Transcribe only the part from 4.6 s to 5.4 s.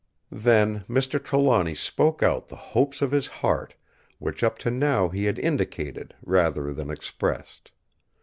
now he had